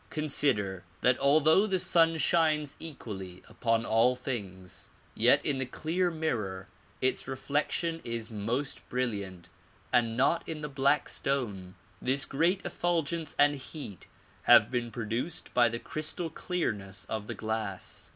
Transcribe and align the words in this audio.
Consider 0.09 0.83
that 1.01 1.19
although 1.19 1.67
the 1.67 1.77
sun 1.77 2.17
shines 2.17 2.75
equally 2.79 3.43
upon 3.47 3.85
all 3.85 4.15
things, 4.15 4.89
yet 5.13 5.45
in 5.45 5.59
the 5.59 5.65
clear 5.67 6.09
mirror 6.09 6.67
its 7.01 7.27
reflection 7.27 8.01
is 8.03 8.31
most 8.31 8.89
brilliant 8.89 9.51
and 9.93 10.17
not 10.17 10.41
in 10.49 10.61
the 10.61 10.69
black 10.69 11.07
stone. 11.07 11.75
This 12.01 12.25
great 12.25 12.65
effulgence 12.65 13.35
and 13.37 13.53
heat 13.57 14.07
have 14.49 14.71
been 14.71 14.89
produced 14.89 15.53
by 15.53 15.69
the 15.69 15.77
crystal 15.77 16.31
clearness 16.31 17.05
of 17.05 17.27
the 17.27 17.35
glass. 17.35 18.09